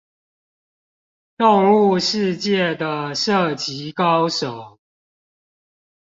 [1.37, 4.79] 動物世界的射擊高手